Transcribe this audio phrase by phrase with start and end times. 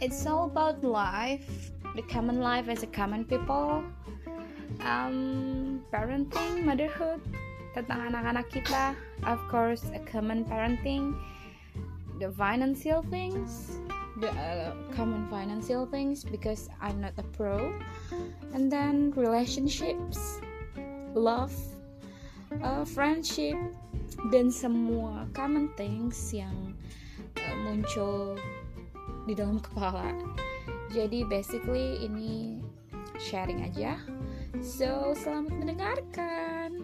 [0.00, 3.84] it's all about life, the common life as a common people,
[4.80, 7.20] um, parenting, motherhood,
[7.76, 8.96] tentang anak-anak kita,
[9.28, 11.12] of course, a common parenting,
[12.16, 13.76] the financial things,
[14.16, 17.72] the uh, common financial things because I'm not a pro,
[18.56, 20.40] and then relationships,
[21.12, 21.52] love,
[22.64, 23.56] uh, friendship,
[24.32, 26.72] dan semua common things yang
[27.36, 28.40] uh, muncul
[29.30, 30.10] di dalam kepala.
[30.90, 32.58] Jadi basically ini
[33.22, 33.94] sharing aja.
[34.58, 36.82] So, selamat mendengarkan.